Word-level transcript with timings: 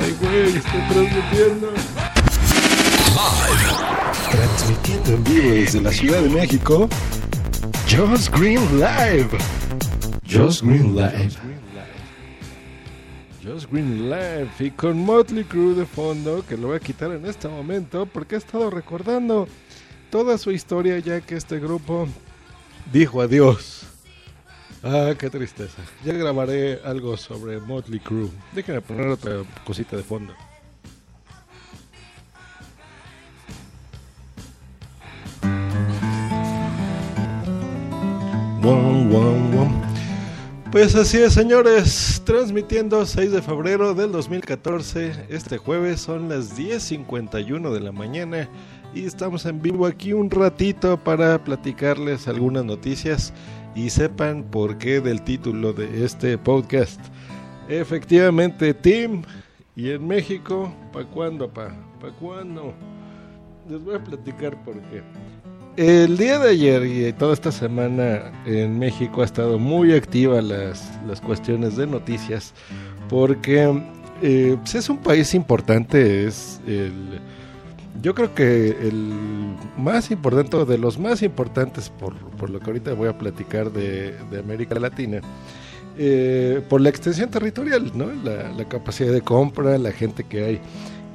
Ay, 0.00 0.16
güey, 0.20 0.56
estoy 0.56 0.80
transmitiendo. 0.88 1.72
Transmitiendo 4.30 5.10
en 5.10 5.24
vivo 5.24 5.50
desde 5.50 5.80
la 5.82 5.92
Ciudad 5.92 6.20
de 6.20 6.28
México. 6.30 6.88
Just 7.88 8.36
Green 8.36 8.60
Live. 8.80 9.28
Just 10.28 10.62
Green 10.62 10.96
Live. 10.96 11.30
Just 13.44 13.70
Green 13.70 14.10
Live. 14.10 14.50
Y 14.58 14.72
con 14.72 14.98
Motley 14.98 15.44
Crue 15.44 15.74
de 15.74 15.86
fondo, 15.86 16.44
que 16.44 16.56
lo 16.56 16.68
voy 16.68 16.78
a 16.78 16.80
quitar 16.80 17.12
en 17.12 17.24
este 17.24 17.46
momento 17.46 18.06
porque 18.06 18.34
he 18.34 18.38
estado 18.38 18.68
recordando 18.68 19.46
toda 20.10 20.38
su 20.38 20.50
historia 20.50 20.98
ya 20.98 21.20
que 21.20 21.36
este 21.36 21.60
grupo 21.60 22.08
dijo 22.92 23.22
adiós. 23.22 23.86
Ah, 24.82 25.12
qué 25.18 25.28
tristeza. 25.28 25.82
Ya 26.04 26.12
grabaré 26.12 26.80
algo 26.84 27.16
sobre 27.16 27.58
Motley 27.60 28.00
Crue. 28.00 28.30
Déjenme 28.54 28.80
poner 28.80 29.08
otra 29.08 29.42
cosita 29.64 29.96
de 29.96 30.02
fondo. 30.02 30.34
Pues 40.70 40.94
así 40.94 41.16
es, 41.16 41.32
señores, 41.32 42.22
transmitiendo 42.24 43.04
6 43.04 43.32
de 43.32 43.42
febrero 43.42 43.94
del 43.94 44.12
2014, 44.12 45.26
este 45.30 45.56
jueves 45.56 46.00
son 46.00 46.28
las 46.28 46.56
10.51 46.56 47.72
de 47.72 47.80
la 47.80 47.90
mañana 47.90 48.48
y 48.94 49.04
estamos 49.04 49.44
en 49.46 49.60
vivo 49.60 49.86
aquí 49.86 50.12
un 50.12 50.30
ratito 50.30 50.96
para 51.02 51.42
platicarles 51.42 52.28
algunas 52.28 52.64
noticias 52.64 53.32
y 53.74 53.90
sepan 53.90 54.44
por 54.44 54.78
qué 54.78 55.00
del 55.00 55.22
título 55.22 55.72
de 55.72 56.04
este 56.04 56.38
podcast. 56.38 57.00
Efectivamente, 57.68 58.74
Tim, 58.74 59.22
y 59.76 59.90
en 59.90 60.06
México, 60.06 60.72
¿para 60.92 61.04
cuándo, 61.06 61.48
pa? 61.48 61.72
¿Para 62.00 62.12
cuándo? 62.14 62.72
Les 63.68 63.82
voy 63.82 63.96
a 63.96 64.02
platicar 64.02 64.62
por 64.64 64.74
qué. 64.82 65.02
El 65.76 66.16
día 66.16 66.38
de 66.38 66.50
ayer 66.50 66.86
y 66.86 67.12
toda 67.12 67.34
esta 67.34 67.52
semana 67.52 68.32
en 68.46 68.78
México 68.78 69.22
ha 69.22 69.24
estado 69.24 69.58
muy 69.58 69.94
activa 69.94 70.42
las, 70.42 70.98
las 71.06 71.20
cuestiones 71.20 71.76
de 71.76 71.86
noticias 71.86 72.52
porque 73.08 73.80
eh, 74.20 74.56
pues 74.58 74.74
es 74.74 74.88
un 74.88 74.98
país 74.98 75.34
importante, 75.34 76.26
es 76.26 76.60
el, 76.66 77.20
yo 78.00 78.14
creo 78.14 78.34
que 78.34 78.70
el 78.70 79.12
más 79.76 80.10
importante, 80.10 80.64
de 80.64 80.78
los 80.78 80.98
más 80.98 81.22
importantes, 81.22 81.90
por, 81.90 82.14
por 82.14 82.50
lo 82.50 82.60
que 82.60 82.66
ahorita 82.66 82.94
voy 82.94 83.08
a 83.08 83.18
platicar 83.18 83.72
de, 83.72 84.14
de 84.30 84.38
América 84.38 84.78
Latina, 84.78 85.20
eh, 85.96 86.62
por 86.68 86.80
la 86.80 86.90
extensión 86.90 87.28
territorial, 87.30 87.90
¿no? 87.94 88.06
la, 88.22 88.50
la 88.52 88.64
capacidad 88.68 89.12
de 89.12 89.20
compra, 89.20 89.76
la 89.78 89.90
gente 89.90 90.22
que 90.22 90.44
hay. 90.44 90.60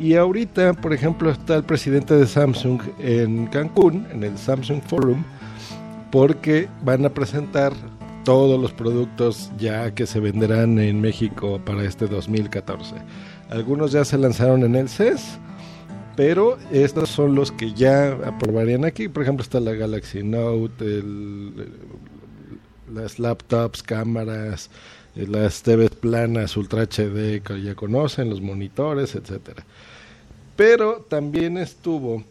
Y 0.00 0.14
ahorita, 0.14 0.72
por 0.74 0.92
ejemplo, 0.92 1.30
está 1.30 1.54
el 1.54 1.64
presidente 1.64 2.16
de 2.16 2.26
Samsung 2.26 2.80
en 2.98 3.46
Cancún, 3.46 4.08
en 4.10 4.24
el 4.24 4.36
Samsung 4.36 4.82
Forum, 4.82 5.22
porque 6.10 6.68
van 6.82 7.04
a 7.04 7.10
presentar 7.10 7.72
todos 8.24 8.60
los 8.60 8.72
productos 8.72 9.52
ya 9.58 9.94
que 9.94 10.06
se 10.06 10.18
venderán 10.20 10.78
en 10.78 11.00
México 11.00 11.60
para 11.64 11.84
este 11.84 12.06
2014. 12.06 12.96
Algunos 13.50 13.92
ya 13.92 14.04
se 14.04 14.18
lanzaron 14.18 14.64
en 14.64 14.74
el 14.74 14.88
CES, 14.88 15.38
pero 16.16 16.58
estos 16.70 17.08
son 17.08 17.34
los 17.34 17.52
que 17.52 17.72
ya 17.72 18.12
aprobarían 18.24 18.84
aquí. 18.84 19.08
Por 19.08 19.22
ejemplo, 19.22 19.42
está 19.42 19.60
la 19.60 19.72
Galaxy 19.72 20.22
Note, 20.22 21.02
las 22.92 23.18
laptops, 23.18 23.82
cámaras, 23.82 24.70
eh, 25.16 25.26
las 25.26 25.62
TVs 25.62 25.90
planas 25.90 26.56
Ultra 26.56 26.82
HD 26.82 27.42
que 27.42 27.62
ya 27.62 27.74
conocen, 27.74 28.30
los 28.30 28.40
monitores, 28.40 29.14
etcétera. 29.14 29.64
Pero 30.56 31.04
también 31.08 31.56
estuvo 31.56 32.24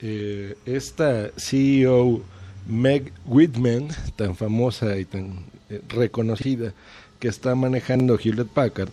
eh, 0.00 0.56
esta 0.64 1.30
CEO 1.36 2.22
Meg 2.68 3.12
Whitman, 3.26 3.88
tan 4.16 4.36
famosa 4.36 4.96
y 4.98 5.04
tan 5.04 5.44
eh, 5.70 5.80
reconocida, 5.88 6.72
que 7.18 7.28
está 7.28 7.54
manejando 7.54 8.18
Hewlett 8.18 8.48
Packard, 8.48 8.90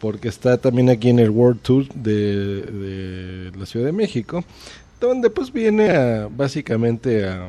porque 0.00 0.28
está 0.28 0.58
también 0.58 0.90
aquí 0.90 1.10
en 1.10 1.18
el 1.18 1.30
World 1.30 1.60
Tour 1.62 1.88
de, 1.94 2.62
de 2.62 3.05
Ciudad 3.66 3.86
de 3.86 3.92
México, 3.92 4.44
donde 5.00 5.30
pues 5.30 5.52
viene 5.52 5.90
a, 5.90 6.28
básicamente 6.28 7.26
a, 7.26 7.48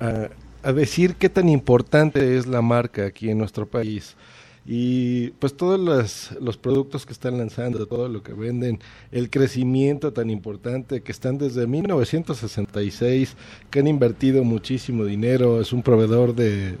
a, 0.00 0.28
a 0.62 0.72
decir 0.72 1.16
qué 1.16 1.28
tan 1.28 1.48
importante 1.48 2.36
es 2.36 2.46
la 2.46 2.62
marca 2.62 3.06
aquí 3.06 3.30
en 3.30 3.38
nuestro 3.38 3.66
país. 3.66 4.16
Y 4.64 5.30
pues 5.40 5.56
todos 5.56 5.80
los, 5.80 6.30
los, 6.40 6.56
productos 6.56 7.04
que 7.04 7.12
están 7.12 7.36
lanzando, 7.36 7.86
todo 7.86 8.08
lo 8.08 8.22
que 8.22 8.32
venden, 8.32 8.78
el 9.10 9.28
crecimiento 9.28 10.12
tan 10.12 10.30
importante 10.30 11.02
que 11.02 11.10
están 11.10 11.36
desde 11.36 11.66
1966, 11.66 13.36
que 13.70 13.80
han 13.80 13.88
invertido 13.88 14.44
muchísimo 14.44 15.04
dinero, 15.04 15.60
es 15.60 15.72
un 15.72 15.82
proveedor 15.82 16.36
de 16.36 16.76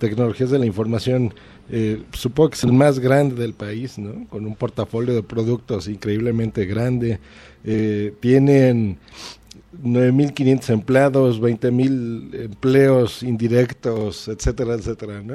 tecnologías 0.00 0.50
de 0.50 0.58
la 0.58 0.66
información, 0.66 1.34
eh, 1.68 2.02
supongo 2.12 2.50
que 2.50 2.56
es 2.56 2.64
el 2.64 2.72
más 2.72 2.98
grande 2.98 3.34
del 3.34 3.52
país, 3.52 3.98
¿no? 3.98 4.28
con 4.28 4.46
un 4.46 4.54
portafolio 4.54 5.14
de 5.14 5.22
productos 5.22 5.88
increíblemente 5.88 6.64
grande, 6.64 7.18
eh, 7.64 8.14
tienen 8.20 8.98
9.500 9.82 10.70
empleados, 10.70 11.40
20.000 11.40 12.44
empleos 12.44 13.22
indirectos, 13.22 14.28
etcétera, 14.28 14.74
etcétera, 14.74 15.22
¿no? 15.22 15.34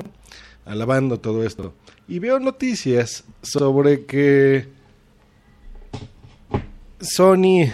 alabando 0.65 1.19
todo 1.19 1.43
esto. 1.43 1.73
Y 2.07 2.19
veo 2.19 2.39
noticias 2.39 3.23
sobre 3.41 4.05
que 4.05 4.67
Sony 7.01 7.71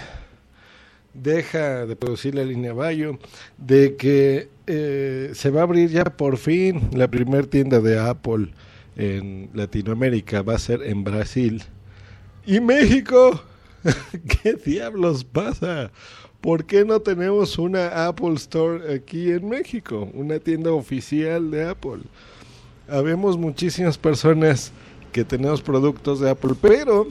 deja 1.14 1.86
de 1.86 1.96
producir 1.96 2.36
la 2.36 2.44
línea 2.44 2.74
Bayo, 2.74 3.20
de 3.58 3.96
que 3.96 4.50
eh, 4.68 5.32
se 5.34 5.50
va 5.50 5.62
a 5.62 5.64
abrir 5.64 5.90
ya 5.90 6.04
por 6.04 6.38
fin 6.38 6.90
la 6.92 7.08
primera 7.08 7.48
tienda 7.48 7.80
de 7.80 8.00
Apple 8.00 8.50
en 8.96 9.50
Latinoamérica, 9.54 10.42
va 10.42 10.56
a 10.56 10.60
ser 10.60 10.84
en 10.84 11.04
Brasil. 11.04 11.64
¿Y 12.46 12.60
México? 12.60 13.42
¿Qué 14.44 14.54
diablos 14.54 15.24
pasa? 15.24 15.92
¿Por 16.42 16.66
qué 16.66 16.86
no 16.86 17.00
tenemos 17.00 17.58
una 17.58 18.08
Apple 18.08 18.34
Store 18.36 18.94
aquí 18.96 19.32
en 19.32 19.50
México? 19.50 20.10
Una 20.14 20.40
tienda 20.40 20.72
oficial 20.72 21.50
de 21.52 21.70
Apple 21.70 22.02
habemos 22.90 23.38
muchísimas 23.38 23.98
personas 23.98 24.72
que 25.12 25.24
tenemos 25.24 25.62
productos 25.62 26.20
de 26.20 26.30
Apple, 26.30 26.56
pero 26.62 27.08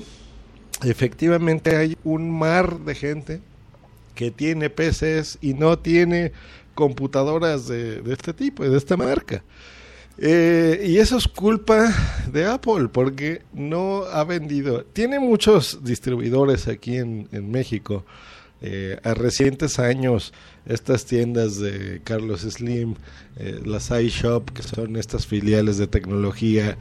efectivamente 0.84 1.77
hay 1.77 1.97
un 2.05 2.31
mar 2.31 2.78
de 2.81 2.95
gente 2.95 3.41
que 4.15 4.31
tiene 4.31 4.71
PCs 4.71 5.39
y 5.41 5.55
no 5.55 5.78
tiene 5.78 6.33
computadoras 6.76 7.66
de, 7.66 8.03
de 8.03 8.12
este 8.12 8.32
tipo, 8.32 8.62
de 8.62 8.78
esta 8.78 8.97
marca. 8.97 9.42
Eh, 10.18 10.86
y 10.86 10.98
eso 10.98 11.16
es 11.16 11.27
culpa 11.27 11.92
de 12.33 12.47
Apple, 12.47 12.89
porque 12.92 13.42
no 13.53 14.04
ha 14.04 14.22
vendido. 14.22 14.84
Tiene 14.84 15.18
muchos 15.18 15.80
distribuidores 15.83 16.68
aquí 16.68 16.97
en, 16.97 17.28
en 17.33 17.51
México. 17.51 18.04
Eh, 18.62 18.98
a 19.03 19.12
recientes 19.12 19.78
años, 19.78 20.33
estas 20.65 21.04
tiendas 21.04 21.59
de 21.59 22.01
Carlos 22.04 22.41
Slim, 22.41 22.95
eh, 23.36 23.60
las 23.65 23.91
iShop, 23.91 24.51
que 24.51 24.62
son 24.62 24.97
estas 24.97 25.27
filiales 25.27 25.77
de 25.77 25.86
tecnología 25.86 26.78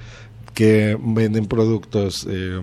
que 0.53 0.97
venden 1.01 1.47
productos 1.47 2.25
eh, 2.29 2.61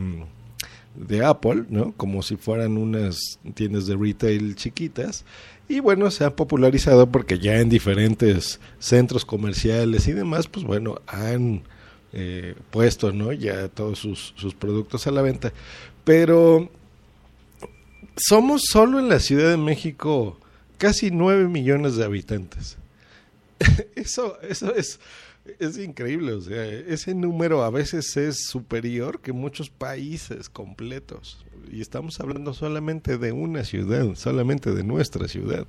de 0.94 1.24
Apple, 1.24 1.64
¿no? 1.68 1.92
Como 1.92 2.22
si 2.22 2.36
fueran 2.36 2.76
unas 2.76 3.38
tiendas 3.54 3.86
de 3.86 3.96
retail 3.96 4.56
chiquitas. 4.56 5.24
Y 5.68 5.80
bueno, 5.80 6.10
se 6.10 6.24
ha 6.24 6.36
popularizado 6.36 7.10
porque 7.10 7.38
ya 7.38 7.60
en 7.60 7.68
diferentes 7.68 8.60
centros 8.78 9.24
comerciales 9.24 10.06
y 10.08 10.12
demás, 10.12 10.48
pues 10.48 10.64
bueno, 10.64 11.00
han 11.06 11.62
eh, 12.12 12.54
puesto, 12.70 13.12
¿no? 13.12 13.32
Ya 13.32 13.68
todos 13.68 13.98
sus, 13.98 14.34
sus 14.36 14.54
productos 14.54 15.06
a 15.06 15.10
la 15.10 15.22
venta. 15.22 15.52
Pero 16.04 16.70
somos 18.16 18.62
solo 18.70 18.98
en 18.98 19.08
la 19.08 19.20
Ciudad 19.20 19.50
de 19.50 19.56
México 19.56 20.38
casi 20.78 21.10
9 21.10 21.48
millones 21.48 21.96
de 21.96 22.04
habitantes. 22.04 22.76
eso, 23.94 24.38
eso 24.42 24.74
es, 24.74 24.98
es 25.58 25.78
increíble. 25.78 26.32
O 26.32 26.40
sea, 26.40 26.64
ese 26.64 27.14
número 27.14 27.62
a 27.62 27.70
veces 27.70 28.16
es 28.16 28.46
superior 28.46 29.20
que 29.20 29.32
muchos 29.32 29.70
países 29.70 30.48
completos. 30.48 31.44
Y 31.70 31.80
estamos 31.80 32.20
hablando 32.20 32.54
solamente 32.54 33.18
de 33.18 33.32
una 33.32 33.64
ciudad, 33.64 34.14
solamente 34.14 34.72
de 34.72 34.84
nuestra 34.84 35.28
ciudad. 35.28 35.66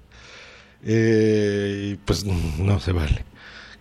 Eh, 0.84 1.98
pues 2.06 2.26
no 2.60 2.80
se 2.80 2.92
vale. 2.92 3.26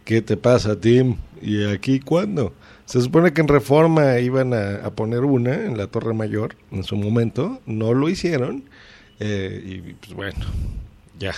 ¿Qué 0.05 0.21
te 0.21 0.37
pasa, 0.37 0.79
Tim? 0.79 1.17
¿Y 1.41 1.65
aquí 1.65 2.01
cuándo? 2.01 2.53
Se 2.87 3.01
supone 3.01 3.33
que 3.33 3.41
en 3.41 3.49
Reforma 3.49 4.19
iban 4.19 4.53
a, 4.53 4.91
poner 4.91 5.21
una 5.21 5.55
en 5.55 5.79
la 5.79 5.87
Torre 5.87 6.13
Mayor 6.13 6.57
en 6.73 6.83
su 6.83 6.97
momento, 6.97 7.61
no 7.67 7.95
lo 7.95 8.09
hicieron. 8.09 8.65
Eh, 9.21 9.63
y 9.65 9.93
pues 9.95 10.13
bueno, 10.15 10.45
ya. 11.19 11.35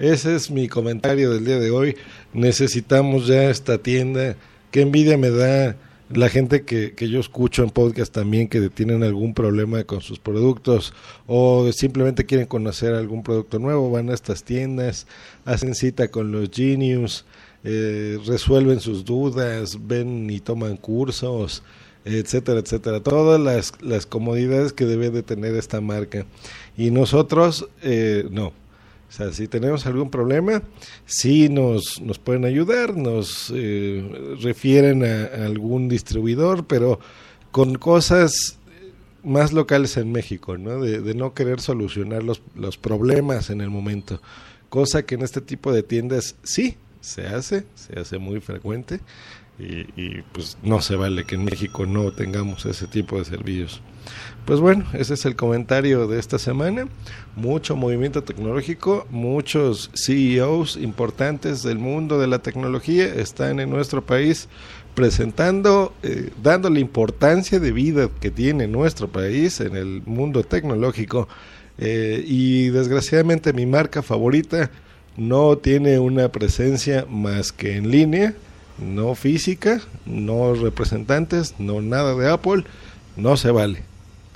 Ese 0.00 0.34
es 0.34 0.50
mi 0.50 0.66
comentario 0.66 1.30
del 1.30 1.44
día 1.44 1.58
de 1.58 1.70
hoy. 1.70 1.94
Necesitamos 2.32 3.26
ya 3.26 3.50
esta 3.50 3.76
tienda. 3.76 4.34
Qué 4.70 4.80
envidia 4.80 5.18
me 5.18 5.28
da 5.28 5.76
la 6.08 6.30
gente 6.30 6.62
que, 6.62 6.94
que, 6.94 7.10
yo 7.10 7.20
escucho 7.20 7.62
en 7.62 7.68
podcast 7.68 8.10
también 8.10 8.48
que 8.48 8.70
tienen 8.70 9.02
algún 9.02 9.34
problema 9.34 9.84
con 9.84 10.00
sus 10.00 10.18
productos 10.18 10.94
o 11.26 11.70
simplemente 11.72 12.24
quieren 12.24 12.46
conocer 12.46 12.94
algún 12.94 13.22
producto 13.22 13.58
nuevo, 13.58 13.90
van 13.90 14.08
a 14.08 14.14
estas 14.14 14.42
tiendas, 14.42 15.06
hacen 15.44 15.74
cita 15.74 16.08
con 16.08 16.32
los 16.32 16.48
genius, 16.50 17.26
eh, 17.62 18.18
resuelven 18.24 18.80
sus 18.80 19.04
dudas, 19.04 19.86
ven 19.86 20.30
y 20.30 20.40
toman 20.40 20.78
cursos, 20.78 21.62
etcétera, 22.06 22.60
etcétera. 22.60 23.00
Todas 23.00 23.38
las, 23.38 23.74
las 23.82 24.06
comodidades 24.06 24.72
que 24.72 24.86
debe 24.86 25.10
de 25.10 25.22
tener 25.22 25.54
esta 25.56 25.82
marca. 25.82 26.24
Y 26.74 26.90
nosotros, 26.90 27.68
eh, 27.82 28.26
no. 28.30 28.54
O 29.10 29.12
sea, 29.12 29.32
si 29.32 29.48
tenemos 29.48 29.86
algún 29.86 30.08
problema, 30.08 30.62
sí 31.04 31.48
nos, 31.48 32.00
nos 32.00 32.20
pueden 32.20 32.44
ayudar, 32.44 32.96
nos 32.96 33.52
eh, 33.52 34.36
refieren 34.40 35.04
a, 35.04 35.44
algún 35.44 35.88
distribuidor, 35.88 36.64
pero 36.64 37.00
con 37.50 37.74
cosas 37.74 38.60
más 39.24 39.52
locales 39.52 39.96
en 39.96 40.12
México, 40.12 40.56
¿no? 40.56 40.80
De, 40.80 41.00
de, 41.00 41.14
no 41.14 41.34
querer 41.34 41.60
solucionar 41.60 42.22
los, 42.22 42.40
los 42.54 42.78
problemas 42.78 43.50
en 43.50 43.60
el 43.60 43.68
momento. 43.68 44.22
Cosa 44.68 45.04
que 45.04 45.16
en 45.16 45.22
este 45.22 45.40
tipo 45.40 45.72
de 45.72 45.82
tiendas 45.82 46.36
sí 46.44 46.76
se 47.00 47.26
hace, 47.26 47.64
se 47.74 47.98
hace 47.98 48.18
muy 48.18 48.40
frecuente 48.40 49.00
y, 49.58 50.22
pues 50.32 50.56
no 50.62 50.80
se 50.80 50.96
vale 50.96 51.24
que 51.24 51.34
en 51.34 51.44
México 51.44 51.84
no 51.84 52.12
tengamos 52.12 52.64
ese 52.64 52.86
tipo 52.86 53.18
de 53.18 53.24
servicios. 53.24 53.82
Pues 54.46 54.58
bueno, 54.58 54.86
ese 54.94 55.14
es 55.14 55.26
el 55.26 55.36
comentario 55.36 56.06
de 56.06 56.18
esta 56.18 56.38
semana. 56.38 56.88
Mucho 57.36 57.76
movimiento 57.76 58.22
tecnológico, 58.22 59.06
muchos 59.10 59.90
CEOs 59.94 60.76
importantes 60.76 61.62
del 61.62 61.78
mundo 61.78 62.18
de 62.18 62.26
la 62.26 62.38
tecnología 62.38 63.04
están 63.04 63.60
en 63.60 63.68
nuestro 63.68 64.04
país 64.04 64.48
presentando, 64.94 65.92
eh, 66.02 66.30
dando 66.42 66.70
la 66.70 66.80
importancia 66.80 67.60
de 67.60 67.72
vida 67.72 68.08
que 68.20 68.30
tiene 68.30 68.66
nuestro 68.66 69.08
país 69.08 69.60
en 69.60 69.76
el 69.76 70.02
mundo 70.06 70.42
tecnológico. 70.42 71.28
Eh, 71.78 72.24
y 72.26 72.68
desgraciadamente 72.68 73.52
mi 73.52 73.66
marca 73.66 74.02
favorita 74.02 74.70
no 75.20 75.58
tiene 75.58 75.98
una 75.98 76.30
presencia 76.30 77.06
más 77.08 77.52
que 77.52 77.76
en 77.76 77.90
línea, 77.90 78.34
no 78.78 79.14
física, 79.14 79.80
no 80.06 80.54
representantes, 80.54 81.54
no 81.58 81.80
nada 81.82 82.14
de 82.14 82.30
Apple, 82.30 82.64
no 83.16 83.36
se 83.36 83.50
vale 83.50 83.90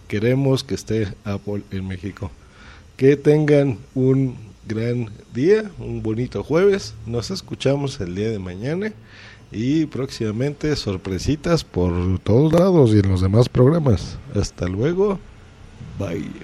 queremos 0.08 0.64
que 0.64 0.74
esté 0.74 1.08
Apple 1.24 1.62
en 1.70 1.88
México. 1.88 2.30
Que 2.96 3.16
tengan 3.16 3.78
un 3.94 4.36
gran 4.66 5.10
día, 5.34 5.70
un 5.78 6.02
bonito 6.02 6.44
jueves. 6.44 6.94
Nos 7.06 7.30
escuchamos 7.30 8.00
el 8.00 8.14
día 8.14 8.30
de 8.30 8.38
mañana 8.38 8.92
y 9.50 9.86
próximamente 9.86 10.74
sorpresitas 10.76 11.64
por 11.64 12.18
todos 12.20 12.52
lados 12.52 12.92
y 12.94 13.00
en 13.00 13.08
los 13.08 13.20
demás 13.20 13.48
programas. 13.48 14.18
Hasta 14.34 14.68
luego. 14.68 15.18
Bye. 15.98 16.43